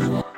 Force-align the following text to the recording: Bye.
Bye. 0.00 0.35